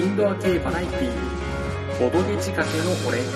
[0.00, 3.30] インドア系バラエティー、ボドゲ仕掛けのオレンジ。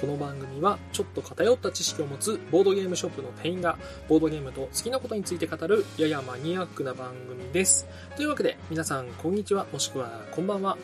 [0.00, 3.76] この番組はちょっと偏った知識を持つボードゲームショップの店員が
[4.08, 7.88] ボードゲームと好きなことについて語るややマニアックな番組です。
[8.14, 10.78] というわけで皆さんこんにちはもしくはこんばんは。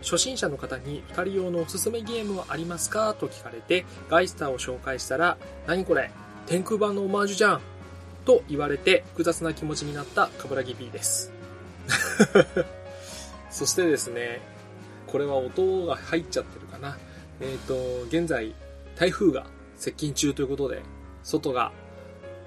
[0.00, 3.12] 初心者の方に2人用のおすすめゲームはありますか？
[3.12, 6.10] と聞かれてガイスターを紹介したら何これ？
[6.50, 7.60] 天空版のオマージュじゃん
[8.24, 11.32] と言われて複雑な気持ちになったカブラギ P です。
[13.50, 14.40] そしてですね、
[15.06, 16.98] これは音が入っちゃってるかな。
[17.40, 18.52] えっ、と、現在
[18.96, 20.82] 台風が接近中ということで、
[21.22, 21.70] 外が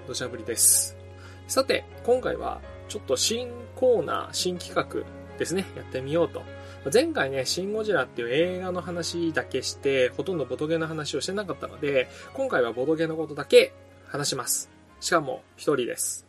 [0.06, 0.98] 土砂降りです。
[1.48, 2.60] さて、今回は
[2.90, 6.42] ちょっと新コーナー、新企画ですね、やってみようと。
[6.92, 13.72] 前回ね、シン・ゴジラっていう映画の話だけして、ほとんどボドゲの話をしてなかったので、今回はボドゲのことだけ
[14.06, 14.70] 話します。
[15.00, 16.26] しかも、一人です。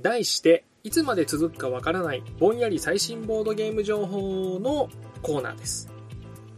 [0.00, 4.88] 題して、いつまで続くかわからない、ぼんやり最新ボードゲーム情報の
[5.22, 5.88] コーナーです。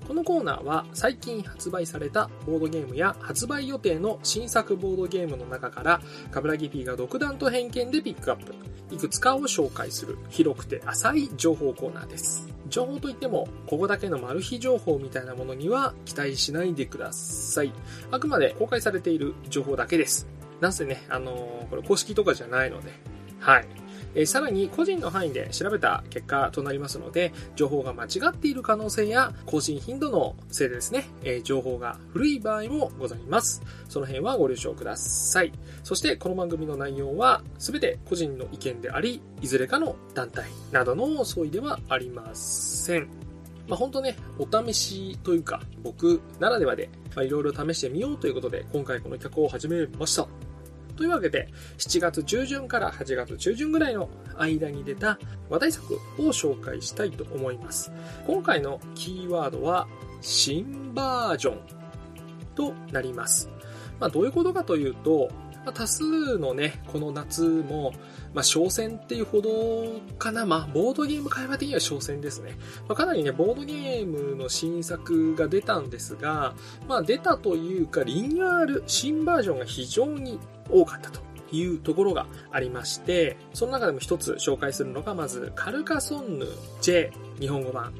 [0.06, 8.54] このコーナーは最近発売されたボードゲームや発売予定の新作ボードゲームの中から、カブラギ P が独断と偏見でピックアップ。
[8.94, 12.48] いくつかを紹介する広くて浅い情報コーナーです。
[12.68, 17.72] 情報といっても、ここだけのマル秘情報みたいなものには期待しないでください。
[18.12, 20.28] あくまで公開されている情報だけです。
[20.60, 22.92] なんせね、あのこれ公式とかじゃないので、
[23.40, 23.66] はい。
[24.14, 33.62] えーさらに個人の範囲で調べた結果となりますので、情報が間違っている可能性や更新頻度のせいでですね、えー情報が古い場合もございます。
[33.88, 35.52] その辺はご了承ください。
[35.84, 43.25] そしてこの番組の内容は全て個人の意見であり、いずれかの団体などの相違ではありません。
[43.68, 50.26] まあ本当ね、お試しというか、僕ならではで、まあいろいろ試してみようということで、今回この企画を始めました。
[50.96, 55.18] というわけで、7月中旬から8月中旬ぐらいの間に出た
[55.50, 55.98] 話題作を
[56.28, 57.92] 紹介したいと思います。
[58.26, 59.86] 今回のキーワードは、
[60.22, 61.58] 新バージョン
[62.54, 63.50] となります。
[64.00, 65.28] まあどういうことかというと、
[65.66, 67.92] まあ多数のね、この夏も、
[68.32, 70.46] まあ、商戦っていうほどかな。
[70.46, 72.56] まあ、ボードゲーム会話的には商戦ですね。
[72.86, 76.54] まあ、かなりね、ボードゲームの新作が出たんですが、
[76.86, 80.38] まあ、出たというか、リニューアル、新バージョンが非常に
[80.70, 81.26] 多かったと。
[81.52, 86.46] いうところがありまして、その中でも一つ紹介するのが、まず、カルカソンヌ
[86.80, 87.92] J 日本語版。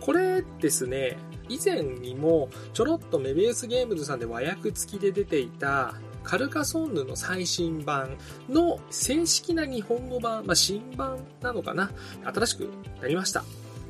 [0.00, 1.18] これですね、
[1.48, 5.94] 以前にもちょろっとメビウスゲームズさんで和訳付きで出ていた
[6.24, 8.16] カルカソンヌの最新版
[8.48, 11.90] の正式な日本語版、まあ、新版なのかな？
[12.24, 12.68] 新しく
[13.00, 13.44] なりました。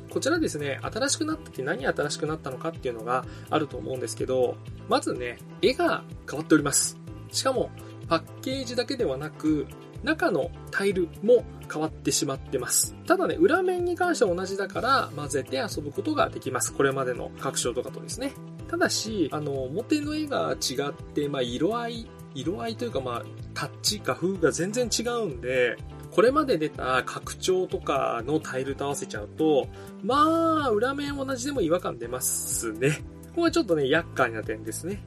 [0.09, 4.55] こちらですね、新しくなったって何新しくなったのかっていうのがあると思うんですけど、
[4.87, 6.97] まずね、絵が変わっております。
[7.31, 7.71] しかも、
[8.07, 9.65] パッケージだけではなく、
[10.03, 12.93] 中のタイルも変わってしまってます。
[13.07, 16.73] ただね、裏面に関しては同じだから混ぜて遊ぶことができます。
[16.73, 18.33] これまでの拡張とかとですね。
[18.69, 23.23] ただし、あの、表の絵が違って、まあ、色合い、色合いというかまあ、
[23.53, 25.77] タッチ、画風が全然違うんで、
[26.11, 29.67] これまで出た拡張とかのタイルと合わせちゃうと、
[30.03, 33.01] まあ、裏面同じでも違和感出ますね。
[33.29, 35.03] ここはちょっとね、厄介な点ですね。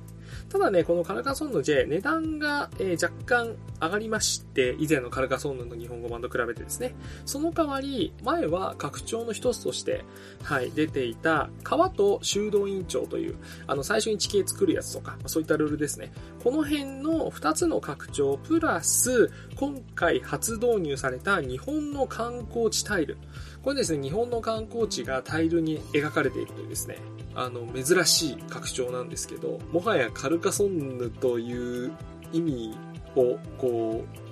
[0.49, 6.95] ただね、このカルカソンヌ J、値段が、えー若干上がりまして、以前のカルカソンヌの日本語版と比べてですね。
[7.25, 10.05] その代わり、前は拡張の一つとして、
[10.43, 13.37] はい、出ていた、川と修道院長という、
[13.67, 16.13] あの、最初に地形作るやつとか、そういったルールですね。
[16.43, 23.19] この辺の2つの拡張、プラス、今回初導入された日本の観光地タイル。
[23.63, 26.99] これですね、日本の観光地がタイルに描かれているというですね、
[27.37, 31.93] あの、珍しい拡張なんですけど、もはやカルカソンヌという
[32.33, 32.77] 意味
[33.15, 34.27] を、こう、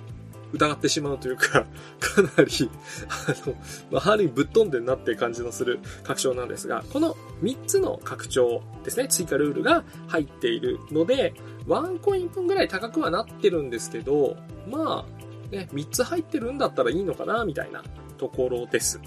[0.53, 1.65] 疑ってしまうというか、
[1.99, 2.69] かなり、
[3.09, 3.55] あの、
[3.91, 11.33] まあ、ある意味ぶっ飛んでんなって感じのする拡張なんですが、この3つの拡張ですね、追加ルールが入っているので、
[11.67, 14.35] ワンコイン分ぐらい高くはなってるんですけど、
[14.67, 17.83] まあ、ね、3つ入ってるんだったらいいのかな、みたいな
[18.17, 18.99] ところです。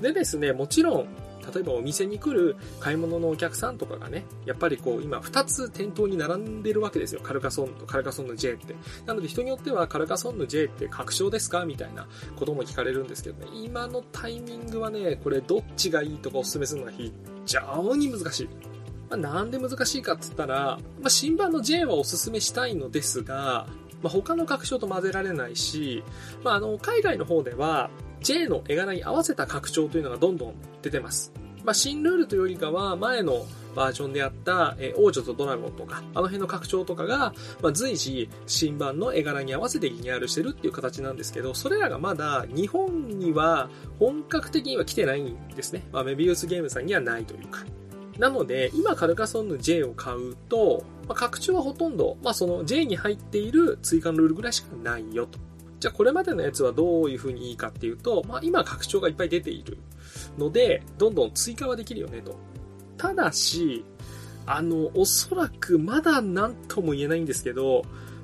[0.00, 1.06] でですね、もちろん、
[1.54, 7.20] 例えばお店に来る買い物のお客さんとかがね、やっぱりこう今2つ店頭に並んでるわけですよ。
[7.20, 8.74] カルカソンとカルカソンヌ J って。
[9.06, 11.64] なので人によってはカルカソンヌ J って確証ですか？
[11.64, 12.06] みたいな
[12.36, 17.12] ことも聞かれるんですけどね、今のタイミングはね、これどっちがいいとかおすすめするのが非
[17.46, 18.48] 常に難しい。
[19.08, 23.66] まあ、なんで難しいかっつったら、まあ、新版の J はおすすめしたいのですが、
[24.02, 26.04] まあ、他の拡張と混ぜられないし、
[26.44, 31.32] まあ、あの、海外の方では J の絵柄に合わせた拡張というのがどんどん出てます。
[31.64, 43.68] まあ、新ルールというよりかは、前のバージョンであった、えー、王女とドラゴンとか、あの辺の拡張とかが、まあ、随時新版の絵柄に合わせてリニューアルしてるっていう形なんですけど、それらがまだ日本には
[43.98, 45.86] 本格的には来てないんですね。
[45.92, 47.64] まあ、メビウスゲームさんにはないというか。
[48.18, 55.38] なので、今カルカソンヌ J を買うと、まあ、拡張はほとんど、まあ、その J に入っている追加のルールぐらいしかないよと。
[55.80, 59.78] じゃあこれまでのやつはどういう風にいいかっていうと、まあ今拡張がいっぱい出ている
[60.38, 62.36] ので、どんどん追加はできるよねと。
[62.96, 63.84] ただし、
[64.46, 67.82] あの、おそらくまだ何とも言えないんですけど、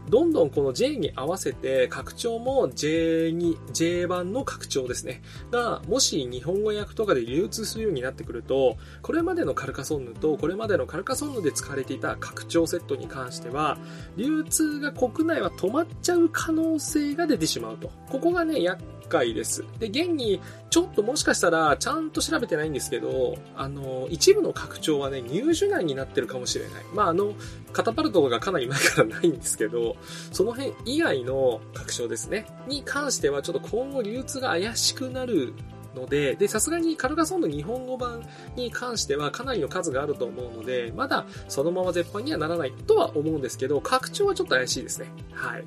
[0.09, 5.23] どんどんこの J に合わせて拡張も J に、J 版の拡張ですね。
[5.51, 13.79] が、もし日本語訳とかで流通するようになってくると、これまでのカルカソンヌとこれまでのカルカソンヌで使われていた拡張セットに関しては、
[14.17, 17.91] 流通が国内は止まっちゃう可能性が出てしまうと。
[18.09, 19.65] ここがね、厄回です。
[19.79, 26.85] で、現に、ちょっともしかしたら、ちゃんと調べてないんですけど、あの、一部の拡張はね、入手内になってるかもしれない。
[26.95, 27.35] まあ、あの、
[27.73, 29.96] カタパルトがかなり前からないんですけど、
[30.33, 35.55] その辺以外の拡張ですね、に関しては、ちょっと今後流通が怪しくなる
[35.97, 38.23] ので、で、さすがにカルガソンの日本語版
[38.55, 45.09] に関してはかなりの数があると思うので、まだそのまま絶版にはならないとは思うんですけど、拡張はちょっと怪しいですね。
[45.33, 45.65] はい。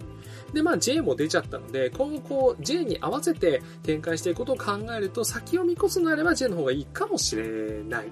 [0.54, 8.08] で、まあ J も出ちゃったので、今後こう J に合わせて展開していくことを考えると、先を見越すのであれば J の方がいいかもしれない。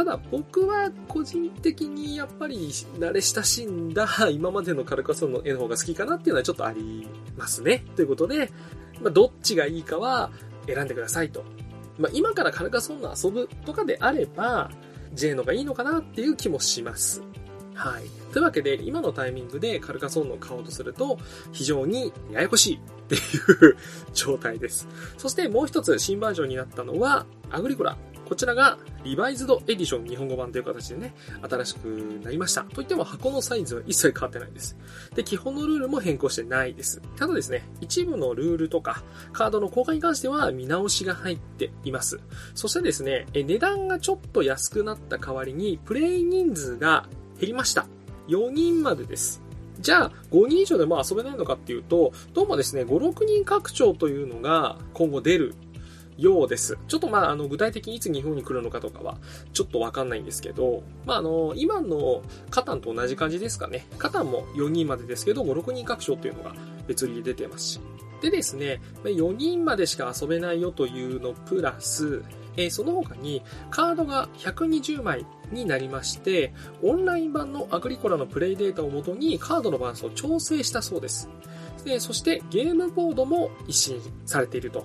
[0.00, 2.56] ただ僕は個人的にやっぱり
[2.98, 7.06] 慣れ親しんだ 今までのカルカソンの絵の方が好きかなっていうのはちょっとあり
[7.36, 7.84] ますね。
[7.96, 8.50] ということで、
[9.02, 10.30] まあ、どっちがいいかは
[10.66, 11.44] 選んでくださいと。
[11.98, 14.70] まあ、今からカルカソンの遊ぶとかであれば、
[15.12, 17.22] J のがいいのかなっていう気もします。
[17.74, 18.04] はい。
[18.32, 21.18] というわけで、今のタイミングでカルカソンヌを買おうとすると、
[21.52, 23.76] 非常にややこしいっていう
[24.14, 24.88] 状態です。
[25.18, 27.98] そしてもう一つ新バージョンになったのは、アグリコラ。
[28.30, 31.86] こちらがリバイズドエディション日本語版という形でね、新しく
[32.22, 32.62] なりました。
[32.62, 34.76] といっても箱のサイズは一切変わってないです。
[35.16, 37.02] で、基本のルールも変更してないです。
[37.16, 42.20] ただですね、一部のルールとか、カードの交換に関しては見直しが入っています。
[42.54, 47.08] そしてですね、値段がちょっと安くなった代わりに、プレイ人数が
[47.40, 47.88] 減りました。
[48.28, 49.42] 4人までです。
[49.80, 55.56] じゃあ、5人以上でも遊べないのかっていうと、どうもですね、5、6人拡張というのが今後出る
[56.20, 56.78] ようです。
[56.86, 59.18] ちょっとまあ、あの、具体的にいつ日本に来るのかとかは、
[59.52, 63.86] ちょっとわかんないんですけど、まあ、あの、今のカタンと同じ感じですかね。
[63.98, 66.54] カタンも4人までですけど、5、6人拡張っていうのが
[66.86, 67.80] 別売りで出てますし。
[68.20, 72.22] でですね、4人までしか遊べないよというのプラス、
[72.56, 76.52] えー、その他にカードが120枚になりまして、
[76.82, 81.30] オンライン版のアグリコラのプレイデータをもとにカードのバランスを調整したそうです。
[81.84, 84.84] でそしてゲームボードも一新されていると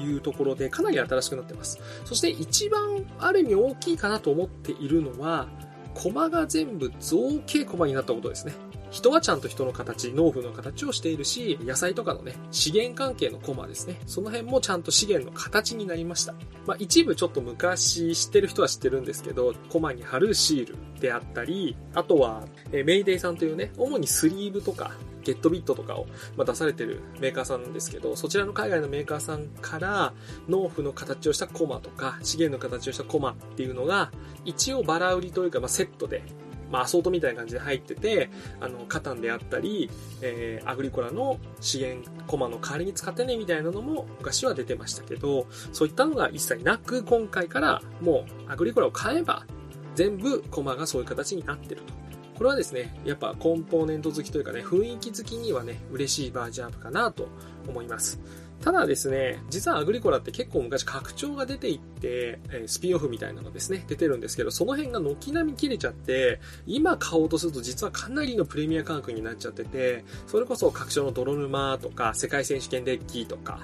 [0.00, 1.80] いうところでかなり新しくなってます。
[2.04, 5.48] そして一番ある意味大きいかなと思っているのは、
[5.94, 8.52] コマが全部造形コマになったことですね。
[8.90, 14.00] 人はちゃんと人の形、農夫の形をしているし、野菜とかのね、資源関係のコマですね。
[14.06, 16.34] その辺もちゃんと資源の形になりました。
[16.66, 24.92] まあ一部ちょっと昔知ってる人は知ってるんですけど、コマに貼るシールであったり、あとは、えメイデイさんというね、主にスリーブとか、
[25.28, 26.06] ゲットビットとかを、
[26.38, 30.14] ま出されてるメーカーさんなんですけど、そちらの海外のメーカーさんから
[30.48, 34.10] 農夫の形をしたコマとか資源の形をしたコマっていうのが
[34.46, 36.22] 一応バラ売りというか、ま、セットで
[36.70, 38.28] まあ、アソートみたいな感じで入ってて、
[38.60, 49.46] あの、カタンであったり、えー、アグリコラの資源コマの代わりに使ってね、みたいなのも昔は出てましたけど、そういったのが一切なく、今回からもうアグリコラを買えば、
[49.94, 52.07] 全部コマがそういう形になってると。
[52.38, 57.28] これはですね、やっぱコンポーネント好きというかね、雰囲気好きにはね、嬉しいバージョンアップかなと
[57.66, 58.20] 思います。
[58.60, 73.60] ただですね、実はアグリコラって結構昔拡張が出ていって、スピンオフみたいなのですね、出てるんですけど、その辺が軒並み切れちゃって、今買おうとすると実はかなりのプレミア価格になっちゃってて、それこそ拡張の泥沼とか、世界選手権デッキとか、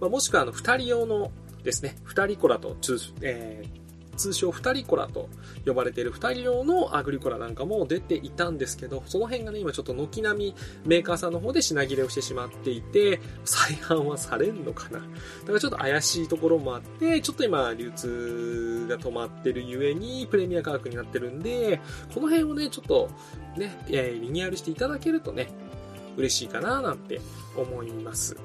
[0.00, 1.32] まあ、もしくはあの、二人用の
[1.64, 2.76] ですね、二人コラと、
[3.20, 3.81] えー、
[4.16, 5.28] 通称二人コラと
[5.66, 10.54] 呼ばれている二人用のアグリコラなんかも出ていたんですけど、その辺がね、今ちょっと軒並み
[10.84, 15.04] メーカーさんの方で品切れをしてしまっていて、再販はされんのかなだ
[15.46, 21.80] からちょっと怪しいところもあって、ちょっと今流通が止まってるゆえにプレミア価格になってるんで、
[22.14, 23.10] この辺をね、ちょっと
[23.56, 23.94] ね、リ
[24.30, 25.48] ニューアルしていただけるとね、
[26.16, 27.20] 嬉しいかななんて
[27.56, 28.36] 思います。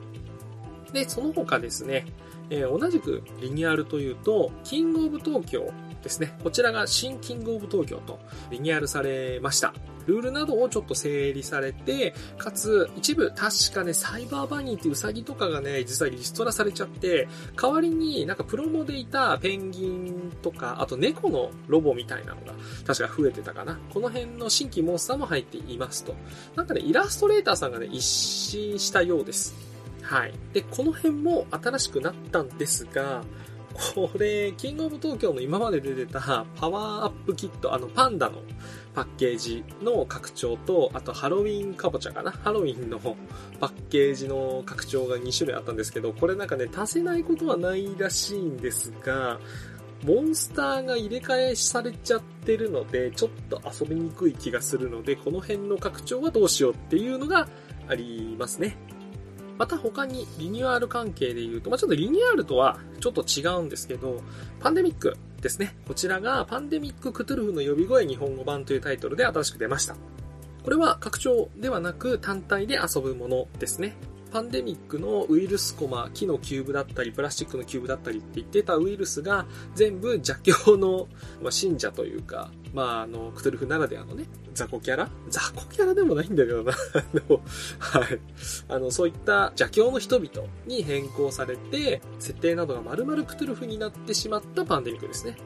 [0.93, 2.05] で、その他ですね、
[2.49, 5.71] えー、同じくリニューアルというと、キングオブ東京
[6.03, 6.37] ですね。
[6.43, 9.73] こちらが新キングオブ東京とリニューアルされました。
[10.05, 17.27] ルールなどをちょっと整理されて、かつ一部確かね、サイバーバニーってうウサギとかがね、実はリストラされちゃって、
[17.61, 22.53] 代わりになんかプロモでいたペンギンとか、あと猫のロボみたいなのが
[22.85, 23.77] 確か増えてたかな。
[23.93, 26.15] この辺の新規モンスターも入っていますと。
[26.55, 29.76] なんかね、イラストレーターさんがね、一新したようです。
[30.07, 30.33] はい。
[30.53, 33.23] で、この辺も新しくなったんですが、
[33.93, 38.37] これ、キングオブ東京の今まで出てたパワーアップキット、あのパンダの
[38.95, 42.31] パッケージの拡張と、あとハロウィンカボチャかな？
[42.31, 42.99] ハロウィンの
[43.59, 49.39] パッケージの拡張が2種類あったんですけど、これなんかね、足せないことはないらしいんですが、
[50.03, 57.47] モンスターが入れ替えされちゃってるので、ちょっと遊びにくい気がするので、この辺の拡張はどうしようっていうのが
[57.87, 58.77] ありますね。
[59.57, 64.21] また他にリニューアル関係で言うと、まあ、ちょっとリニューアルとはちょっと違うんですけど、
[64.59, 65.75] パンデミックですね。
[65.87, 69.95] こちらがパンデミッククトゥルフの呼び声日本語版というタイトルで新しく出ました。
[70.63, 73.95] これは拡張ではなく単体で遊ぶものですね。
[74.31, 79.45] パンデミックのウイルスコマ、木のキューブだったり、プラスチックのキューブだったりって言ってたウイルスが
[79.75, 81.07] 全部邪教の、
[81.41, 84.25] まあ、信者というか、まあ、あの、クトゥルフならではのね、
[84.57, 85.09] 雑魚キャラ？
[85.29, 86.73] 雑魚キャラでもないんだけどな。
[86.95, 87.41] あの、
[87.77, 88.19] はい。
[88.67, 95.37] あの、そういった邪教の人々に変更されて、設定などが丸々クトゥルフになってしまったパンデミックですね。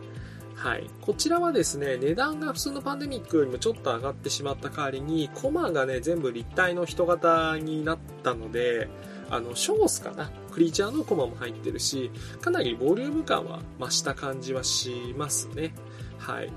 [0.55, 0.89] はい。
[1.01, 8.87] こちらはですね、値段が普通のパンデミックよりもちょっと上がってしまった代わりに、コマがね、全部立体の人型になったので、
[9.29, 10.31] あの、ショースかな？
[10.51, 15.73] クリーチャーのコマも入ってるし、かなりボリューム感は増した感じはしますね。
[16.17, 16.53] はい。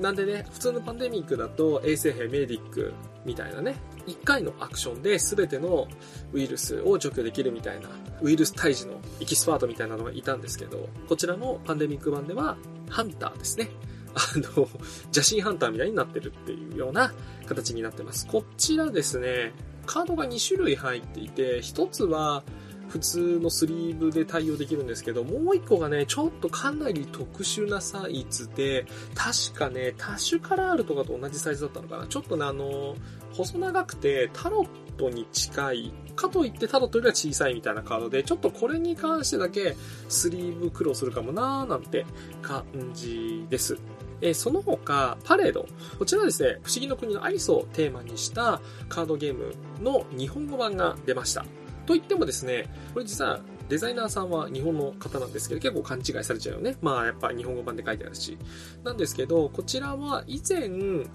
[0.00, 2.92] なんでね、普通のパンデミックだと衛生兵メディック
[3.24, 3.76] みたいなね、
[4.06, 5.88] 1回のアクションで全ての
[6.32, 7.88] ウイルスを除去できるみたいな、
[8.20, 12.56] ウイルス退治のエキスパートみたいなのがいたんですけど、こちらのパンデミック版では、
[12.88, 13.70] ハンターですね。
[14.14, 14.68] あの、
[15.14, 17.12] 邪神ハンターみたいになってるっていうような
[17.46, 18.26] 形になってます。
[18.26, 19.52] こちらですね、
[19.86, 22.42] カードが2種類入っていて、1つは、
[22.88, 32.06] 普通のスリーブで対応できるんですけど、もう一個がね、ちょっとかなり特殊なサイズで、確かね、タッシュカラールとかと同じサイズだったのかな。
[32.06, 32.96] ちょっとね、あの、
[33.32, 39.76] 細長くてタロットに近い、かといってタロットよりは小さいみたいなカードで、ちょっとこれに関してだけ
[40.08, 42.06] スリーブ苦労するかもなーなんて
[42.42, 42.64] 感
[42.94, 43.76] じです。
[44.22, 45.66] えー、その他、パレード。
[45.98, 51.44] こちらですね、不思議の国のアリスをテーマにしたカードゲームの日本語版が出ました。
[51.86, 56.76] といってもですね、これ実はデザイナーさんは日本の方なんですけど、結構勘違いされちゃうよね。
[56.80, 58.38] まあやっぱ日本語版で書いてあるし。
[58.84, 60.70] なんですけど、こちらは以前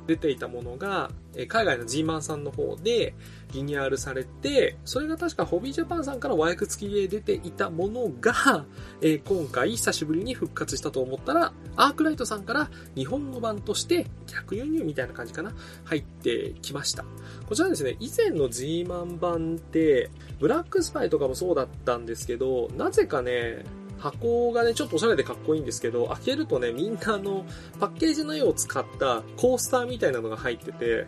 [0.08, 1.12] 出ていたものが、
[1.48, 3.16] 海外の G マンさんの方で
[3.54, 8.66] リニューアルされて、それが確かホビージャパンさんから和訳付きで出ていたものが、
[9.02, 15.54] え、今回久しぶりに復活したと思ったら、アークライトさんから日本語版として逆輸入みたいな感じかな、
[15.86, 17.06] 入ってきました。
[17.48, 22.41] こちらですね、以前の G マン版って、ブラックスパイとかもそうだったんですけど、
[22.78, 23.64] なぜかね、
[23.98, 27.46] 箱がね、ちょっとおしゃれでかっこいいんですけど、開けるとね、みんなあの、
[27.80, 31.06] パッケージの絵を使ったコースターみたいなのが入ってて、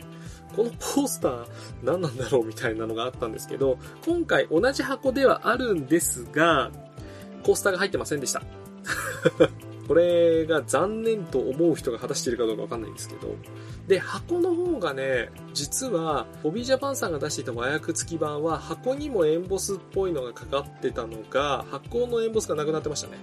[0.56, 1.46] このコースター
[1.82, 6.72] 何なんだろうみたいなのがあったんですけど、今回同じ箱ではあるんですが、
[7.44, 8.44] コースターが入ってませんでした。
[9.88, 13.36] これが残念と思う人が果たしているかどうかわかんないんですけど、
[13.88, 23.18] で、箱の方がね、実は、ホビージャパンさんが出していた和訳付き版は、箱にもエンボスっぽいのがかかってたのが、箱のエンボスがなくなってましたね。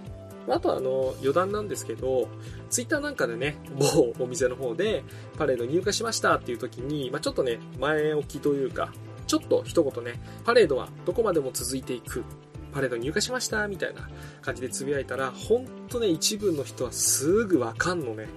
[0.48, 2.28] あとあの、余談なんですけど、
[2.70, 5.04] ツイッターなんかでね、某お店の方で、
[5.38, 8.92] パレード入荷しましたっていう時に、まあ、ちょっとね、前置きというか、
[9.26, 12.24] ちょっと一言ね、パレードはどこまでも続いていく。
[12.72, 14.08] パレード入荷しましたみたいな
[14.42, 18.28] 感じでつぶやいたら、ほんとね、一部の人はすぐわかんのね。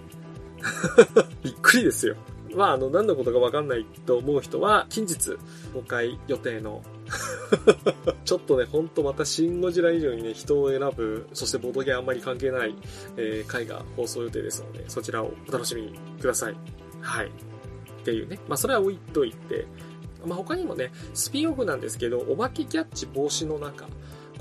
[1.44, 2.16] びっくりですよ。
[2.56, 5.38] まあ、あの、何のことかわかんないと思う人は、近日、
[5.74, 6.84] 公開予定の
[8.26, 12.76] ちょっとね、ほんとまたシン・ゴジラ以上にね、人を選ぶ、そしてボドゲあんまり関係ない、
[13.18, 16.56] えー、回が放送予定ですので、そちらをお楽しみください。
[17.02, 17.28] はい。
[17.28, 18.40] っていうね。
[18.48, 19.66] まあ、それは置いといて、
[20.26, 23.88] まあ、他にもね、スピンオフなんですけど、お化けキャッチ防止の中、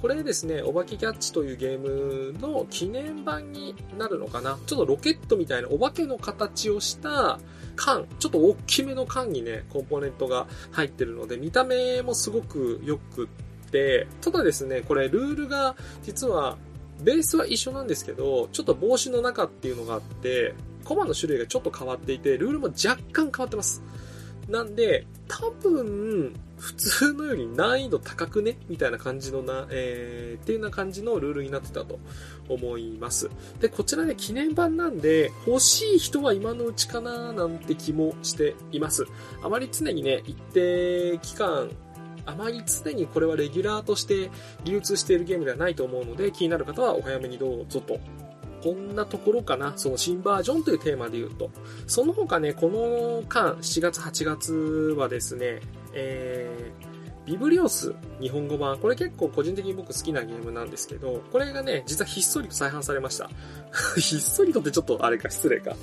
[0.02, 4.58] これですね、お化けキャッチというゲームの記念版になるのかな？
[4.66, 7.38] ちょっとロケットみたいなお化けの形をした
[7.76, 16.58] 缶、ちょっと大きめの缶にね、コンポーネントが入ってるので、見た目もすごく良くって、ただですね、これルールが実は
[17.00, 20.54] ベースは一緒なんですけど、ちょっと帽子の中っていうのがあって、
[20.84, 23.84] コマの種類がちょっと変わっていて、ルールも若干変わってます。
[24.48, 28.56] なんで、多分、普通のより難易度高くね？
[28.68, 31.98] みたいな感じのな、えー、っていうような感じのルールになってたと
[32.48, 33.30] 思います。
[33.60, 39.06] で、こちらね、記念版なんで、欲しい人は今のうちかななんて気もしています。
[39.42, 41.68] あまり常にね、一定期間、
[42.26, 44.30] あまり常にこれはレギュラーとして
[44.62, 47.98] 流通しているゲームではないと思うので、気になる方はお早めにどうぞと
[48.62, 49.72] こんなところかな？
[49.74, 51.50] その新バージョンというテーマで言うと。
[51.88, 54.54] その他ね、この間、7月、8月
[54.96, 55.60] はですね、
[55.94, 58.78] えー、ビブリオス日本語版。
[58.78, 63.30] これ結構個人的に僕好きなゲームなんですけど、これがね、実はひっそりと再販されました。
[63.98, 65.76] ひっそりとってちょっとあれか、失礼か。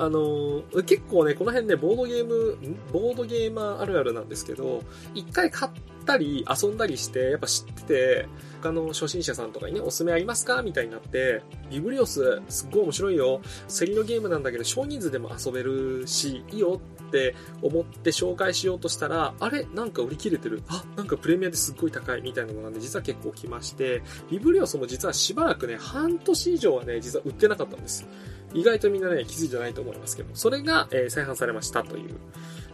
[0.00, 2.56] あのー、結構ね、この辺ね、ボードゲーム、
[2.92, 5.72] ボードゲーマーあるあるなんですけど、一回買っ
[6.06, 8.28] たり遊んだりして、やっぱ知ってて、
[8.60, 10.62] 他の初心者さんとかにね、おすすめありますか？
[10.62, 13.40] みたいになって、ビブリオス、すっごい面白いよ。
[13.68, 19.66] 競りのゲームなんだけど、少人数でも遊べるし、いいよって思って紹介しようとしたら、あれ？
[19.74, 20.62] なんか売り切れてる。
[20.68, 28.06] あ、なんかプレミアですっごい高いみたいなのがね、実は結構来まして、ビブリオスも実はしばらくね、半年以上はね、実は売ってなかったんです。
[28.54, 32.14] 意外とみんなね、気づいてないと思いますけど、それが、えー、再販されましたという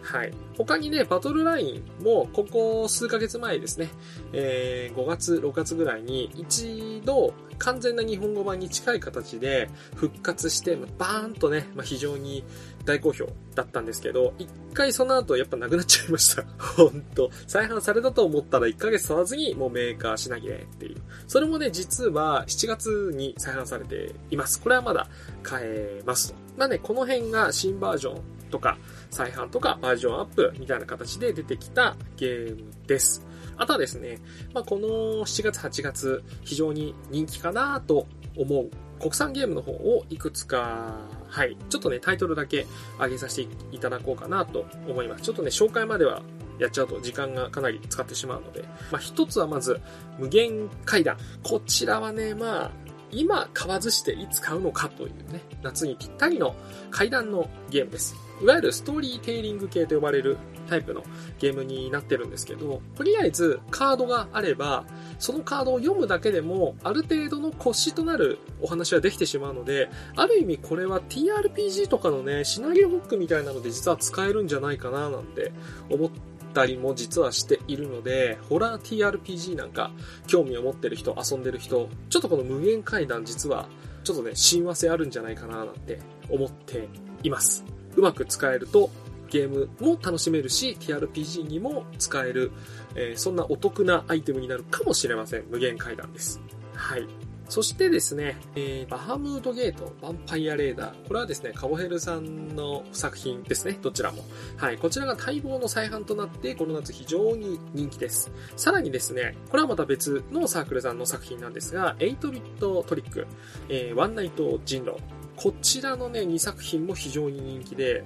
[0.04, 0.32] はい。
[0.56, 3.88] 他にね、バトルラインも、ここ数ヶ月前ですね、
[4.32, 12.44] えー、5月、6月ぐらいに、一度、完全な日本語版に近い形で復活して、バーンとね、まあ、非常に
[12.84, 16.44] 大好評だったんですけど、一回その後やっぱなくなっちゃいました。
[16.58, 17.30] ほんと。
[17.46, 20.96] 再販されたと思ったら1ヶ月経たずにもうメーカー品切れっていう。
[21.26, 24.61] それもね、実は7月に再販されています。
[24.61, 25.08] これはまだ
[25.42, 26.34] 買えますと。
[26.58, 28.20] まあね、この辺が新バージョン
[28.50, 28.76] とか、
[29.14, 33.25] 再販とかバージョンアップみたいな形で出てきたゲームです。
[33.56, 34.18] あとはですね、
[34.52, 34.88] まあ、この
[35.25, 40.97] 7月8月非常に人気かなと思う国産ゲームの方をいくつか、
[41.28, 42.66] はい、ちょっとね、タイトルだけ
[42.99, 45.23] 上げさせていただこうかなと思います。
[45.23, 46.23] ちょっとね、紹介までは
[46.59, 49.80] やっちゃうと時間がかなり使ってしまうので、まあ、一つはまず、
[50.18, 51.18] 無限階段。
[51.44, 52.71] こちらはね、まあ、
[53.14, 56.54] 今買わずしていつ買うのかというね、夏にぴったりの
[56.90, 58.14] 階段のゲームです。
[58.42, 60.37] いわゆるストーリーテイリング系と呼ばれる
[60.68, 61.02] タイプの
[61.38, 64.85] ゲームになってるんですけど、とりあえずカードがあれば、
[65.18, 75.52] そのカードを読むだけでも、ある程度の腰となるお話はできてしまうので、ある意味これは TRPG とかのね、シナリオフックみたいなので実は使えるんじゃないかななんて
[75.90, 79.90] 思ってたりも実はしているので、ホラー TRPG なんか
[80.26, 83.69] 興味を持ってる人、遊んでる人、ちょっとこの無限階段実は
[84.04, 86.88] ちょっとね、親和性あるんじゃないかななんて思って
[87.23, 87.64] います。
[87.97, 88.90] うまく使えると
[89.30, 92.52] ゲームも楽しめるし、TRPG にも使える、
[92.95, 95.45] えー、そんなお得なアイテムになるかもしれません。
[95.50, 96.40] 無限階段です。
[96.75, 97.06] はい。
[97.49, 101.09] そしてですね、えー、バハムードゲート、ヴァンパイアレーダー。
[101.09, 104.25] これはですね、カボヘルさんの作品ですね、どちらも。
[104.57, 108.30] はい、こちらが待望の再販となって、この夏非常に人気です。
[108.57, 113.26] さらにですね、これはまた別のサークルさんの作品なんですが、8ビットトリック、
[113.69, 114.97] えー、ワンナイト人狼。
[115.37, 118.04] こちらのね、2作品も非常に人気で、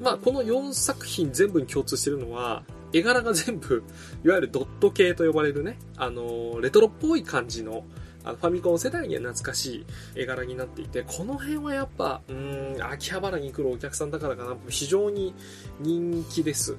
[0.00, 3.84] まあ、この4作品全部に共通してるのは、絵柄が全部、
[4.24, 7.84] いわゆるドット系と呼ばれるね、あの、レトロっぽい感じの、
[8.24, 15.34] あのファミコン世代には懐かしい絵柄になっていて、この辺はやっぱ、うん、秋葉原に来るお客さんだからかな、非常に
[15.80, 16.76] 人気です。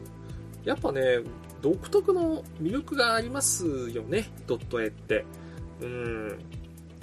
[0.64, 1.20] やっぱね、
[1.62, 5.26] 独特の魅力がありますよね、ドット絵って。
[5.82, 6.40] うん。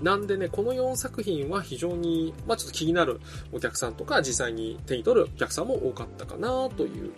[0.03, 3.21] なんでね、この4作品は非常に、まあちょっと気になる
[3.53, 7.11] お客さんとか、実際に手に取るお客さんも多かったかなという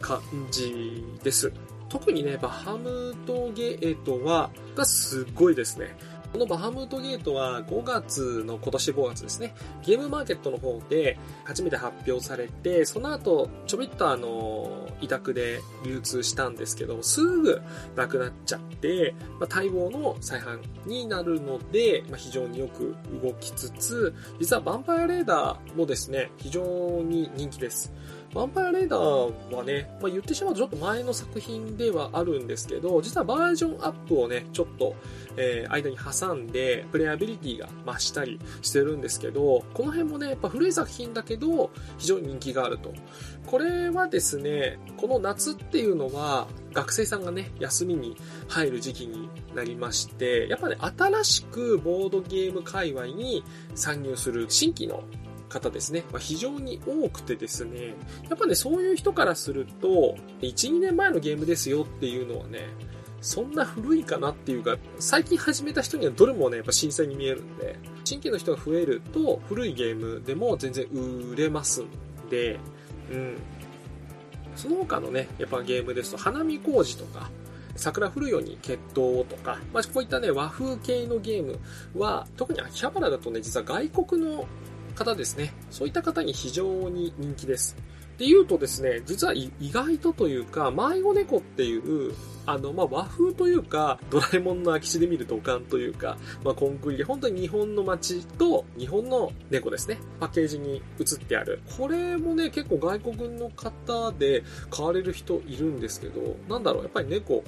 [0.00, 1.52] 感じです。
[1.90, 5.94] 特にね、バハムトゲートは、がすっごいですね。
[6.32, 17.60] このバハムートゲートは5月の今年5月ですね、ゲームマーケットの方で初めて発表されて、その後ちょびっとあの、委託で流通したんですけど、すぐ
[17.96, 27.92] なくなっちゃって、まあ、待望の再販になるので、まあ、非常によく動きつつ、実はヴァンパイアレーダーもですね、非常に人気です。
[28.34, 34.96] ヴァンパイアレーダーはね、まあ、言ってしまうとちょっと前の作品ではあるんですけど、実はバージョンアップをね、ちょっと、
[35.36, 42.94] えー、間に挟んで、プレイアビリティが増したりしてるんですけど、この辺もね、やっぱ古い作品だけど、非常に人気があると。
[43.46, 48.16] これはですね、この夏っていうのは、学生さんがね、休みに
[48.48, 55.04] 入る時期になりまして、やっぱね、新しくボードゲーム界隈に参入する新規の
[55.52, 57.94] 方ですね、まあ、非常に多くてですね、
[58.28, 62.60] やっぱね、そういう人からすると、1、2年前のゲームですよっていうのはね、
[63.20, 71.86] そんな古いかなっていうか、最近始めた人にはどれもね、やっぱ新鮮に見えるんで、新規の人が増えると、古いゲームでも全然売れますん
[72.28, 72.58] で、
[73.12, 73.36] うん。
[74.56, 77.30] その他のね、やっぱゲームですと、花見工事とか、
[77.76, 81.58] 桜降るように決闘とか、まあ、こういったね、和風系のゲーム
[81.96, 84.46] は、特に秋葉原だとね、実は外国の
[84.92, 87.76] 方ですね、そういった方に非常に人気です。
[88.18, 92.12] で言うとですね、実は意外とというか、迷子猫っていう、
[92.44, 99.98] あの、まあ、和風というか、ドラえもんの空き地で見る土管というか、まあ、コンクリで、本当に日本の街と日本の猫ですね。
[100.20, 101.62] パッケージに映ってある。
[101.76, 107.42] これもね、結構外国の方で買われる人いるんですけど、なんだろう、やっぱり猫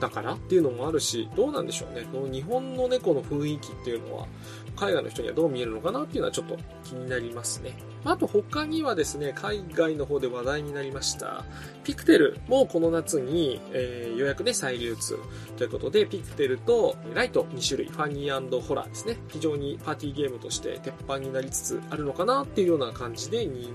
[0.00, 2.06] だからっていうのもあるし、どうなんでしょうね。
[2.12, 4.26] この日本の猫の雰囲気っていうのは、
[4.76, 7.76] 海外の人にはどう見えるのかなっていうのはちょっと気になりますね。
[8.04, 11.44] あと他にはですね、海外の方で話題になりました。
[11.82, 15.18] ピクテルもこの夏に、えー、予約で再流通
[15.56, 19.16] ということで、ピクテルとライト2種類、ファニーホラーですね。
[19.28, 23.72] 非常にパーティーゲームとして鉄板になりつつあるのかなっていうような感じで人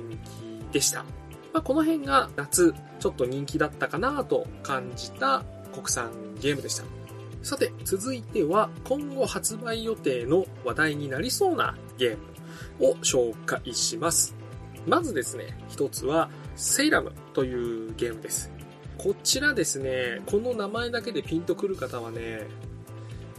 [0.70, 1.04] 気でした。
[1.54, 7.01] まあ、この辺が夏、ちょっと人気だったかなと感じた国産ゲームでした。
[7.42, 12.18] さて、続いては今後発売予定の話題になりそうなゲー
[12.80, 14.36] ムを紹介します。
[14.86, 18.52] まずですね、一つはセイラムというゲームです。
[18.98, 22.48] こちらですね、この名前だけでピンとくる方はね、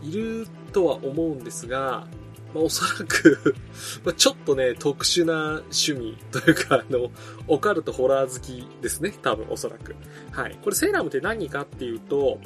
[0.03, 2.09] いるとは思うんですが、
[2.53, 3.55] まあ、おそらく
[4.05, 7.11] まちょっとね、特殊な趣味というか、あの、
[7.47, 9.17] オカルトホラー好きですね。
[9.23, 9.95] 多分、おそらく。
[10.33, 10.59] はい。
[10.63, 12.39] これ、セーラムって何かっていうと、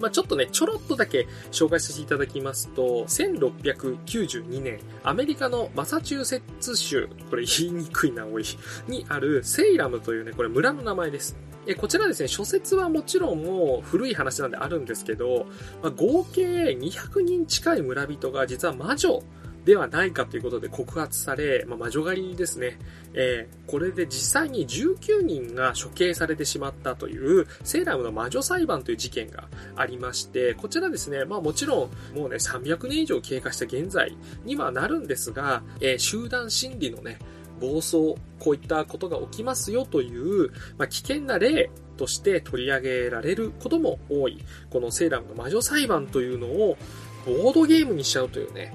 [0.00, 8.44] まあ、ちょっとね、ちょろっとだけ紹介させていただきますと、1692年、アメリカのマサチューセッツ州、これ言いにくいな、おい、
[8.88, 11.36] にあるセイラムというね、これ村の名前です。
[11.66, 15.46] えこちらですね、諸説はもちろんもう古い話なんであるんですけど、
[15.82, 19.22] まあ、合計200人近い村人が実は魔女
[19.64, 22.78] ではないかということで告発され、まあ、魔女狩りですね。
[23.12, 37.18] えー、これで実際に19人が処刑されてしまったという、セーラムの魔女裁判という事件がありまして、こちらですね、まあもちろん、もうね、300年以上経過した現在にはなるんですが、えー、集団心理のね、
[37.60, 46.78] 暴走、こういったことが起きますよという、まあ、危険な例として取り上げられることも多い、このセーラムの魔女裁判というのを、
[47.26, 48.74] ボードゲームにしちゃうというね、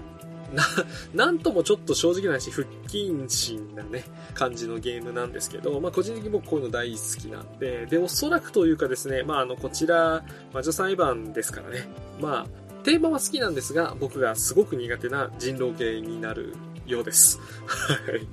[0.53, 0.63] な、
[1.25, 11.87] なんともちょっと正直な話、不謹慎なね、感じのゲームなんですけど、まあ個人的に僕こういうの大好きなんで、で、おそらくというかですね、まああの、こちら、魔女裁判ですからね、
[12.19, 16.53] まあ、テーマは好きなんですが、僕がすごく苦手な人狼系になる
[16.85, 17.39] ようです。
[17.65, 18.27] はい。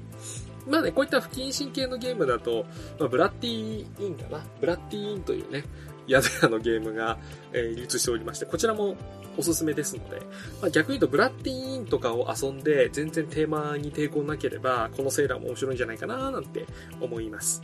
[0.68, 2.66] まあね、こういった不謹慎系のゲームだと、
[2.98, 4.44] まあ、ブラッディーインかな？
[4.61, 5.64] ブラッディーインというね、
[6.09, 7.18] 宿屋のゲームが、
[7.53, 8.96] えー、流通しておりまして、こちらも
[9.37, 10.23] おすすめですので、
[10.61, 16.66] まあ、逆に言うとブラッディーンとかを遊んで全然テーマに抵抗なければ、このセーラーも面白いんじゃないかななんて
[17.01, 17.62] 思います。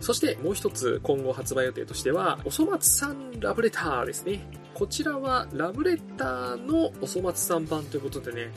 [0.00, 4.48] そしてもう一つ今後発売予定としては、おそ松さんラブレターですね。
[4.74, 8.52] こちらはラブレターのおそ松さん版ということでね、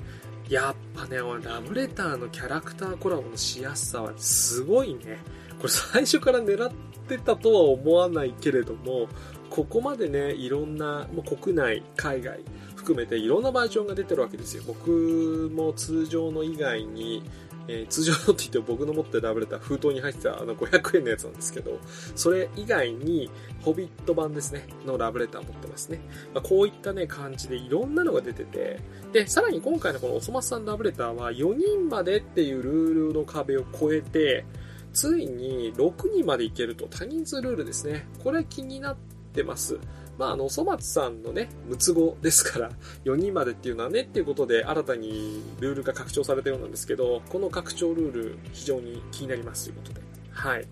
[0.49, 5.19] やっぱね、ラブレターのキャラクターコラボのしやすさはすごいね。
[5.57, 6.71] これ最初から狙っ
[7.07, 9.07] てたとは思わないけれども、
[9.51, 12.39] ここまでね、いろんな、もう国内、海外
[12.73, 14.63] 含めていろんなバージョンが出てるわけですよ。
[14.65, 17.21] 僕も通常の以外に、
[17.67, 21.79] えー、通常のって言って僕の持ってラブレター封筒に入ってたあの500円のやつなんですけど、
[22.15, 23.29] それ以外に、
[23.61, 25.99] ホビット版ですね、のラブレター持ってますね。
[26.33, 28.79] まあ、こういったね、感じでいろんなのが出てて、
[29.11, 34.45] で、さらに今回のこのおそ松さんラブレターは4人までっていうルールの壁を超えて、
[34.93, 38.07] ついに6人までいけると多人数ルールですね。
[38.23, 39.79] これ気になってます。
[40.17, 42.71] まあ、あの、粗松さんのね、六つ子ですから、
[43.05, 50.01] 4人までっていうのはね、っていうことで、新たにルールが拡張されたようなんですけど、この拡張ルール、非常に気になりますということで。
[50.31, 50.67] はい。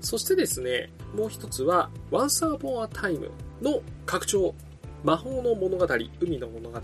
[0.00, 4.54] そしてですね、もう一つは、Once Upon a Time の拡張、
[5.04, 5.86] 魔法の物語、
[6.20, 6.80] 海の物語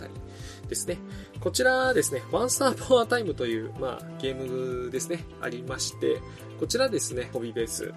[0.68, 0.98] ですね。
[1.40, 6.20] こちらですね、Once Upon a Time という、まあ、ゲームですね、ありまして、
[6.60, 7.92] こちらですね、ホビーベース。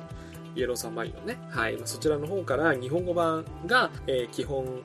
[0.56, 4.82] イエローサンマリンね、はい、そちらの方から日本語版が、えー、基本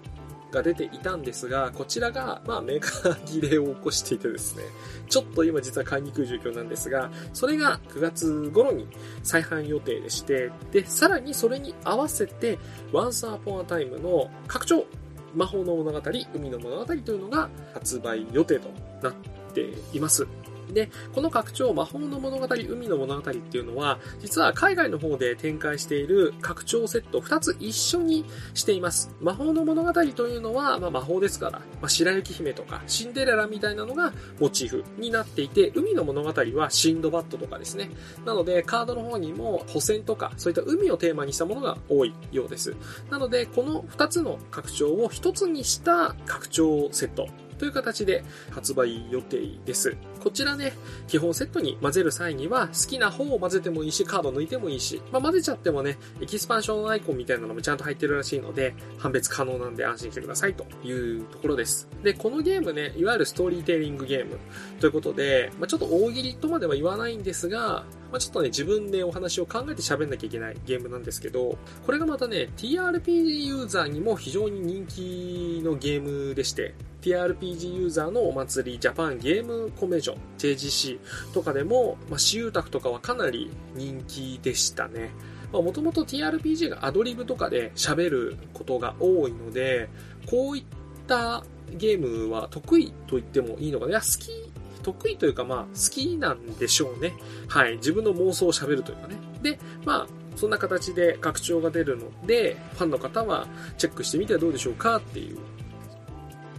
[0.50, 4.62] が出ていたんですが、こちらが、まあ、メーカー切れを起こしていてですね、
[5.08, 8.86] ちょっと今実は買いにくい状況なんですが、それが9月頃に
[9.22, 12.58] 再販予定でして、で、さらにそれに合わせて、
[12.92, 14.86] Once Upon a Time の拡張、
[15.34, 16.00] 魔法の物語、
[16.34, 18.68] 海の物語というのが発売予定と
[19.02, 19.14] なっ
[19.52, 20.26] ています。
[20.72, 28.24] で、この拡張、魔法の物語、海の物語っていうのは、実は海外の方で展開している拡張セット2つ一緒に
[28.54, 29.14] しています。
[29.20, 37.90] 魔法の物語というのは、まあ、魔法ですから、まあ、白雪姫とかシンデレラみたいなのがモチーフになっていて、海の物語はシンドバッドとかですね。
[38.24, 42.74] なので、カードの方にも保線とか、そういった海をテーマにしたものが多いようです。
[43.10, 49.96] なので、この2つの拡張を1つにした拡張セットという形で発売予定です。
[50.20, 50.72] こちらね、
[51.06, 61.88] 基本セットに混ぜる際には、好きな方を混ぜてもいいし、カード抜いてもいいし、まあ、混ぜちゃってもね、エキスパンションアイコンみたいなのもちゃんと入ってるらしいので、判別可能なんで安心してくださいというところです。
[62.02, 64.38] で、このゲームね、いわゆるストーリーテーリングゲーム
[64.80, 80.98] ということで、まあ、ちょっと大喜利とまでは言わないんですが、まあ、ちょっとね、自分でお話を考えて喋んなきゃいけないゲームなんですけど、これがまたね、TRPG ユーザーにも非常に人気のゲームでして、TRPG ユーザーのお祭りジャパンゲームコンベンション JGC
[81.32, 85.10] とかでも、まあ、私有宅とかはかなり人気でしたね。
[85.52, 89.88] もともと TRPG がアドリブとかで喋ることが多いので、
[90.26, 90.64] こういっ
[91.06, 94.00] たゲームは得意と言ってもいいのかな。
[94.00, 94.45] 好き、
[94.86, 97.14] 得意というかまあ好きなんでしょうね。
[97.48, 97.76] はい。
[97.76, 99.16] 自分の妄想を喋るというかね。
[99.42, 105.38] で、まあ、そんな形で拡張が出るので、ファンの方はチェックしてみてはどうでしょうかっていう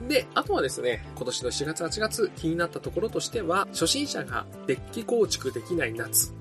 [0.07, 6.33] で、あとはですね、今年の4月8月気になったところとしては、初心者がデッキ構築できない夏。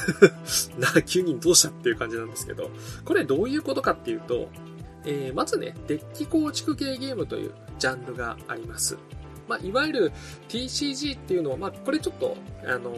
[0.78, 2.70] な、急にどうしたっていう感じなんですけど、
[3.04, 4.48] これどういうことかっていうと、
[5.04, 8.98] えー、まずね、デッキ構築系ゲームというジャンルがあります。
[9.50, 10.12] まあ、いわゆる
[10.48, 12.92] TCG っていうのは、まあ、これちょっと、あの、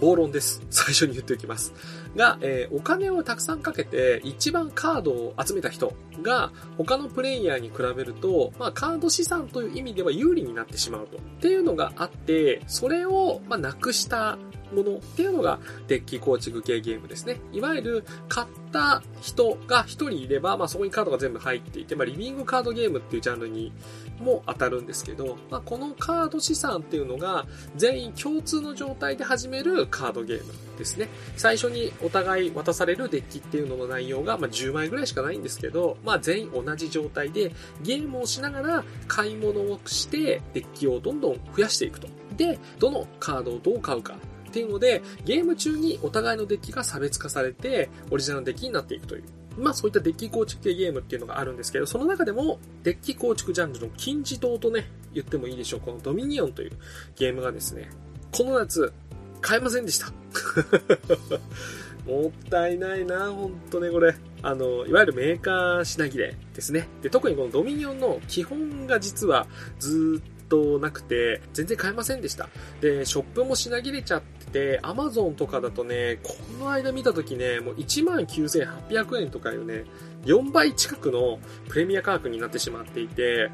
[0.00, 0.60] 暴論です。
[0.68, 1.72] 最初に言っておきます。
[2.14, 11.16] が、えー、お金をたくさんかけて一番カードを集めた人が他のプレイヤーに比べると、まあ、カード資産という意味では有利になってしまうと。
[11.16, 14.36] っていうのがあって、それを、まあ、なくした
[14.72, 17.40] ものっていうのがデッキ構築系ゲームですね。
[17.52, 23.72] いわゆる買った人が一人いれば、まあそこにカードが全部入っていて、まあリビングカードゲームっていうジャンルに
[24.20, 31.08] も当たるんですけど、まあこのカード資産っていうのが全員共通の状態で始めるカードゲームですね。
[31.36, 42.08] 最初にお互い渡されるデッキっていうのの内容が、まあ10枚ぐらいしかないんですけど、まあ全員同じ状態でゲームをしながら買い物をしてデッキをどんどん増やしていくと。
[42.36, 44.16] で、どのカードをどう買うか
[44.52, 49.24] っていうので、ゲーム中にお互いのデッキが差別化されて、オリジナルのデッキになっていくという。
[49.58, 55.80] まあそういったデッキ構築系ゲームっていうのがあるんですけど、その中でも、デッキ構築ジャンルの金字塔とね、言ってもいいでしょう。
[55.80, 56.72] このドミニオンという
[57.16, 57.90] ゲームがですね、
[58.30, 58.92] この夏、
[59.40, 60.12] 買えませんでした。
[62.06, 64.14] もったいないな、ほんとね、これ。
[64.42, 66.88] あの、いわゆるメーカー品切れですね。
[67.00, 69.46] で、特にこのドミニオンの基本が実は
[69.78, 72.50] ずっとなくて、全然買えませんでした。
[72.82, 79.84] で、ショップも品切れちゃってて、アマゾンとかだとね、この間見た時ね、もう1万9800円とかいうね、
[80.26, 81.38] 4倍近くの
[81.70, 83.50] プレミア価格になってしまっていて、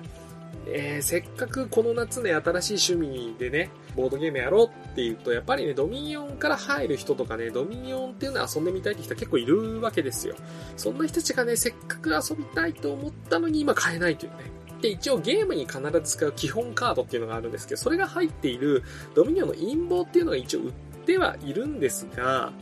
[0.66, 10.34] えー、せっかくこの夏ね、新しい趣味でね、ボードゲームやろうって言うと、やっぱりね、ドミニオンから入る人とかね、ドミニオンっていうのは遊んでみたいって人は結構いるわけですよ。
[10.76, 14.57] そんな人たちがね、せっかく遊びたいと思ったのに今買えないというね。
[14.80, 18.82] で、一応ゲームに必ず使う基本カードっていうのがあるんですけど、それが入っている
[19.14, 20.72] ドミニオンの陰謀っていうのが一応売っ
[21.06, 22.52] てはいるんですが、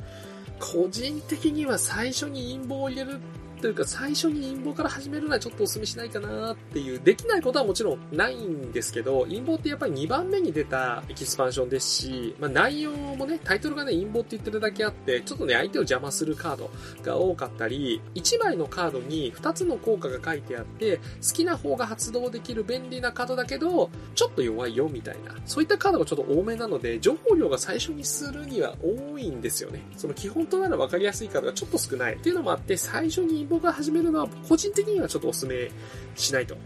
[0.59, 3.21] 個人的には最初に陰謀を入れる
[3.61, 16.71] というか最初に陰謀から始めるのはちょっとお勧めしないかなっていう、できないことはもちろんないんですけど、陰謀ってやっぱり2番目に出たエキスパンションですし、まあ内容もね、タイトルがね、陰謀って言ってるだけあって、ちょっとね、相手を邪魔するカード
[17.03, 29.83] が多かったり、1枚のカードに2つの効果が書いてあって、好きな方が発動できる便利なカードだけど、ちょっと弱いよみたいな、そういったカードがちょっと多めなので、情報量が最初にするには多いんですよね。
[29.97, 35.71] その基本となる分かりやすいカードがちょっと少ないっていうのもあって、最初に陰謀が始めるのは個人的にはちょっとお勧め
[36.17, 36.55] しないと。
[36.55, 36.59] っ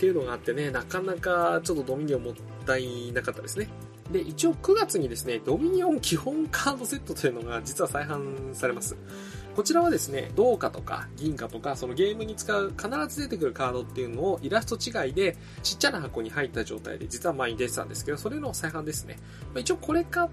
[0.00, 3.68] ていうのがあってね、なかなかちょっとドミニオンもったいなかったですね。
[4.10, 8.96] で、一応9月にですね、ドミニオン基本カードセットというのが実は再販されます。
[9.54, 19.18] こちらはですね、銅貨とか銀貨とか、そのゲームに使う必ず出てくるカードっていうのをイラスト違いでちっちゃな箱に入った状態で実は前に出てたんですけど、それの再販ですね。
[19.52, 20.30] まあ、一応これ買っ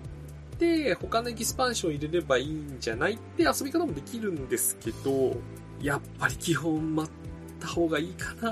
[0.58, 5.36] て、他のエキスパンション入れればいいんじゃないって遊び方もできるんですけど、
[5.82, 7.12] やっぱり基本待っ
[7.60, 8.52] た方がいいかな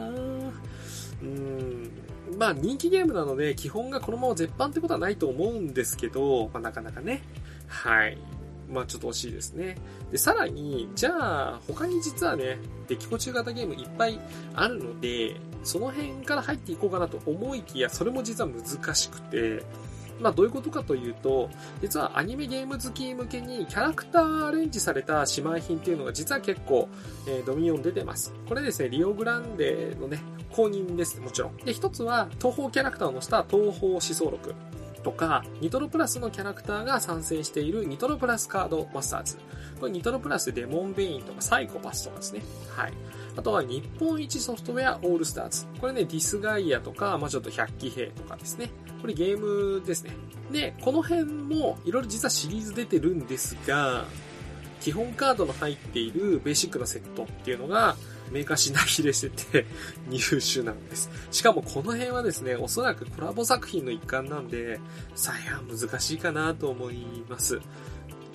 [1.21, 1.91] うん。
[2.37, 7.21] まあ人気ゲームなので基本がこのまま絶版ってことはないと思うんですけど、まあなかなかね。
[7.67, 8.17] はい。
[8.69, 9.77] まあちょっと惜しいですね。
[10.11, 11.11] で、さらに、じゃ
[11.55, 12.57] あ他に実はね、
[12.87, 14.19] デキコ中型ゲームいっぱい
[14.55, 19.63] あるので、その辺から入っていこうかなと思いきや、それも実は難しくて、
[20.19, 21.49] まあどういうことかというと、
[21.81, 26.89] 実はアニメゲーム好き向けにキャラクターアレンジされた姉妹品っていうのが実は結構、
[27.27, 28.33] えー、ドミニオン出てます。
[28.47, 31.57] これですね、リオグランデのね、公認です、もちろん。
[31.57, 34.53] で、一つは、東方キャラクターを載せた東方思想録。
[35.05, 39.37] とか、ニトロプラスのキャラクターが参戦しているニトロプラスカードマスターズ。
[39.79, 42.41] これニトロプラスデモンベインとかサイコパスとかですね。
[42.75, 42.93] はい。
[43.37, 45.67] あとは日本一ソフトウェアオールスターズ。
[45.79, 48.71] これね、ディスガイアとか、まあちょっと百鬼兵とかですね。
[49.05, 50.15] これゲームですね。
[50.51, 54.05] で、この辺もいろいろ実はシリーズ出てるんですが、
[54.81, 57.97] 基本カードの入っているベーシックなセットっていうのが、
[58.31, 59.67] メーカー品切れしてて
[60.09, 61.11] 入手なんです。
[61.29, 64.79] しかもこの辺はですね、おそらくコラボ作品の一環なんで、
[65.13, 67.59] さや難しいかなと思います。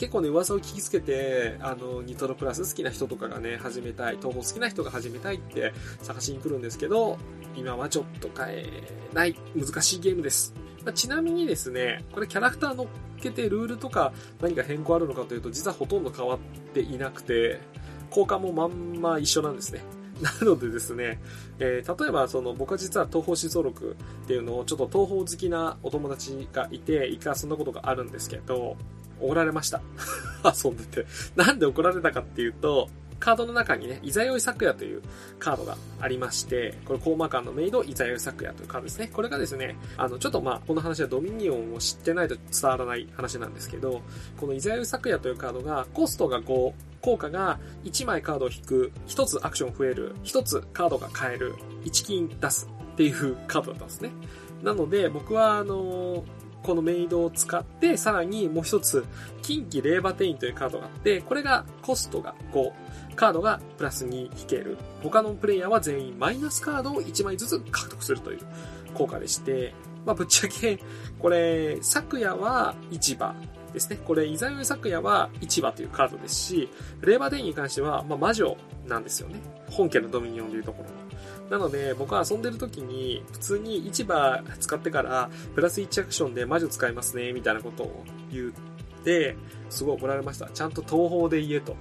[0.01, 7.19] 結構ね、噂を聞きつけて、あの、ニトロプラス好きな人とかがね、始めたい、東宝好きな人が始めたいって探しに来るんですけど、
[7.55, 8.83] 今はちょっと買え
[9.13, 10.55] ない難しいゲームです。
[10.87, 12.87] まあ、ちなみにですね、これキャラクター乗っ
[13.21, 16.39] けてルールとか何か変更あるのかというと、実はほとんど変わっ
[16.73, 17.61] ていなくて、
[18.09, 19.83] 交換もまんま一緒なんですね。
[20.23, 21.21] なのでですね、
[21.59, 28.79] えー、例えばその僕は実は東方思想録っていうのをちょっと東方好きなお友達がいて、一回遊んだことがあるんですけど、
[29.21, 29.81] 怒られました。
[30.45, 31.07] 遊んでて。
[31.37, 32.89] なんで怒られたかっていうと、
[33.21, 35.03] カードの中にね、イザヨイクヤという
[35.39, 39.11] カードがありまして、これコーマ館のメイドイザヨイクヤというカードですね。
[39.13, 44.01] これがですね、あの、ちょっとまあ、この話はドミニオンを知ってないと伝わらない話なんですけど、
[44.39, 51.55] このイザヨイクヤというカードが、コストが5、効果が1枚カードを引く、1つアクション増える、1つカードが買える、
[51.85, 54.11] 1金出すっていうカードだったんですね。
[54.63, 56.25] なので、僕はあの
[56.63, 59.05] このメイドを使って、さらにもう一つ、
[59.43, 62.73] 近畿レーバテインというカードがあって、これがコストが5、
[63.17, 64.79] カードがプラス2引ける。
[65.03, 68.41] 他のプレイヤーは全員マイナスカードを1枚ずつ獲得するという
[68.95, 70.79] 効果でして、まあ、ぶっちゃけ、
[71.19, 73.35] これ、昨夜は市場
[73.73, 73.99] ですね。
[74.05, 76.69] これ、イザヨイ昨夜は市場というカードですし、
[77.03, 79.41] レーバーデインに関しては、まあ、魔女なんですよね。
[79.71, 81.00] 本家のドミニオンというところ。
[81.51, 88.53] なので、僕は遊んでる時に、普通に市場使ってから、プラス1アクションで魔女使いますね、みたいなことを言っ
[89.05, 89.37] て、
[89.69, 90.49] すごい怒られました。
[90.49, 91.77] ちゃんと東方で言えと。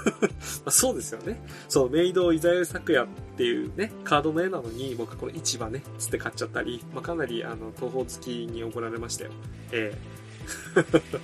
[0.66, 1.42] まそうですよね。
[1.68, 9.30] そう、メイドイザヨ昨夜っていうね、カードの絵なのに、僕はこの市場ね、つって買っちゃったり、まあ、かなりあの、東方好きに怒られましたよ。
[9.72, 9.96] え
[10.76, 11.20] えー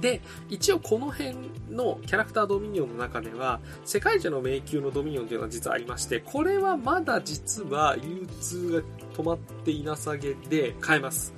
[0.00, 1.36] で、一応この辺
[1.70, 8.82] のキャラクタードミニオンの中では、世界中の迷宮のドミニオンというのは実はありまして、これはまだ実は流通が
[9.16, 11.34] 止まっていなさげで買えます。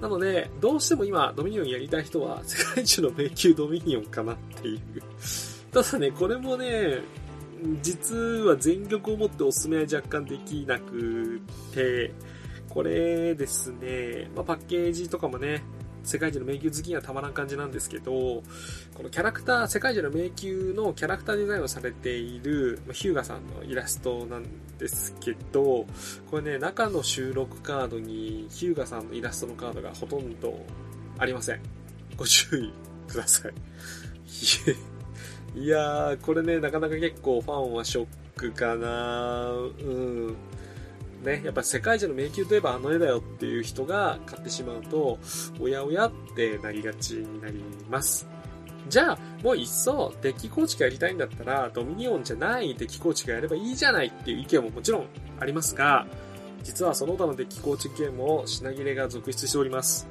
[0.00, 4.80] なので、どうしても今ドミニオンやりたい人は、世界中の迷宮ドミニオンかなっていう。
[5.72, 7.00] ただね、これもね、
[7.82, 11.40] 実は全力を持っておすすめは若干できなく
[11.74, 12.12] て、
[12.68, 15.62] これですね、まあ、パッケージとかもね、
[16.04, 18.42] 世界一の迷宮好きにはたまらん感じなんですけど、こ
[19.02, 24.44] のキャラクター、世界一の迷宮のキャラクターデザインをされている、ヒューガさんのイラストなん
[24.78, 25.86] ですけど、
[26.30, 30.64] これね、中の収録カードにヒューガさんのイラストのカードがほとんど
[31.18, 31.60] ありません。
[32.16, 32.72] ご注意
[33.08, 33.52] ください。
[35.56, 38.06] いやー、これね、なかなか結構ファンはショッ
[38.36, 40.36] クかなうん。
[41.22, 45.18] ね、やっぱ世界中の迷宮といえばあの絵だよっていう人が買ってしまうと、
[45.60, 48.28] おやおやってなりがちになります。
[48.88, 55.06] じゃあ、もういっそ、デッキ構築やりたいんだったら、ドミニオンじゃないデッキ構築やればいいじゃないっていう意見ももちろん
[55.40, 56.06] ありますが、
[56.62, 60.08] 実はその他のデッキ構築ゲームを品切れが続出しております。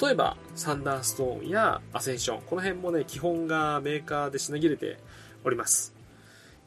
[0.00, 4.98] 例えば、サンダーストーンやアセンション、この辺もね、基本がメーカーで品切れて
[5.44, 5.99] おります。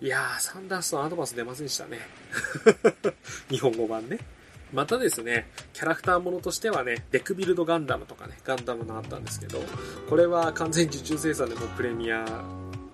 [0.03, 1.99] いやー、サンダーストンアドバンス出ませんでしたね。
[3.49, 4.19] 日本語版ね。
[4.73, 9.63] またですね、キャラクターものとしてはね、デクビルドガンダムとかね、ガンダムのあったんですけど、
[10.09, 12.25] これは完全受注生産でもプレミア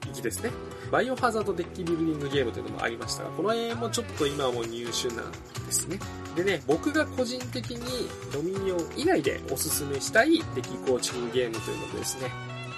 [0.05, 0.51] 行きですね。
[0.91, 5.31] バイオハザードデッキビルディングゲームというのもありましたが、この辺もちょっと今はもう入手なん
[5.65, 5.99] ですね。
[6.35, 12.29] でね、僕が個人的にドミニオン以外でおすすめしたいデッキ構築ゲームというのですね、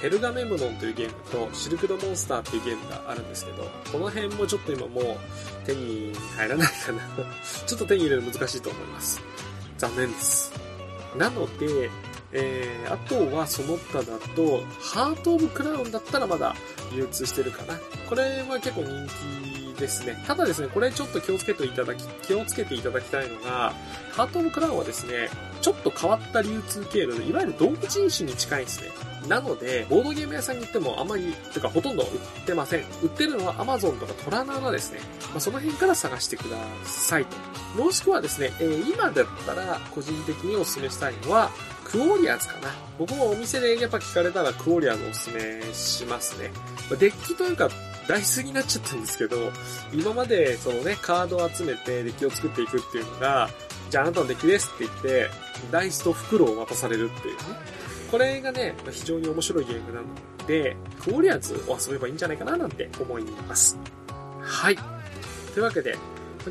[0.02, 5.06] ペルガメムノンというゲームとシルクドモンスターっていうゲームがあるんですけど、この辺もちょっと今もう
[5.66, 7.02] 手に入らないかな
[7.68, 9.22] ちょっと手に入れるの難しいと思います。
[9.78, 10.52] 残念です。
[11.16, 11.90] なので、
[12.34, 16.56] えー、あとはその他だと、ハートオブクラウンだったらまだ
[16.96, 17.80] 流通してるかな。
[18.10, 19.08] これは結構人
[19.76, 20.24] 気ですね。
[20.26, 23.74] ただですね、これちょっと気をつけていただき、気をつけていただきたいのが、
[24.12, 25.30] ハートオブクラウンはですね、
[25.62, 28.90] ちょっと変わった流通経路で、いわゆる同人誌に近いんですね。
[29.28, 32.10] なので、ボードゲーム屋さんに行ってもあまり、というかほとんど売っ
[32.46, 32.82] てません。
[33.02, 35.00] 売ってるのは Amazon とかトラナーですね。
[35.30, 37.82] まあ、その辺から探してくださいと。
[37.82, 41.52] もしくはですね、えー、今だったら個人的にお勧めしたいのは、
[41.86, 42.74] クオリアーズかな。
[42.98, 46.52] 僕もお店でやっぱ聞かれたらクオリアーズおすすめしますね。
[46.98, 47.70] デッキというか、
[48.08, 49.52] ダイスになっちゃったんですけど、
[49.94, 53.50] 今までそのね、カードを集めてデッキを作っていくっていうのが、
[53.92, 55.30] じゃああなたのデッキですって言って、
[55.70, 57.42] ダイスと袋を渡されるっていうね。
[58.10, 60.08] これがね、非常に面白いゲームなの
[60.48, 63.78] で、クオリアーズを遊べばいいんじゃないかななんて思います。
[64.40, 64.78] はい。
[65.54, 65.98] というわけで、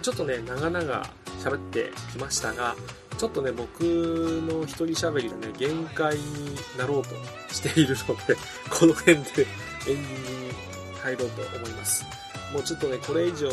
[0.02, 1.02] ちょっとね、長々
[1.42, 2.76] 喋ってきましたが、
[3.16, 7.14] ちょっとね、僕の一人喋りがね、限界になろうと
[7.50, 8.36] しているので、
[8.68, 12.19] この辺でエンディングに入ろうと思います。
[12.52, 13.48] もうちょっとね、これ以上、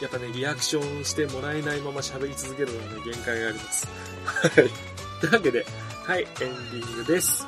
[0.00, 3.88] やっぱね、リアクションしてもらえないまま喋り続けるのはね、限界があります。
[4.24, 4.52] はい。
[5.20, 5.66] というわけで、
[6.04, 7.46] はい、エンディングです。